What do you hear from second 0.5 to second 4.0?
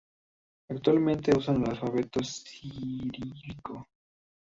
Actualmente usan el alfabeto cirílico.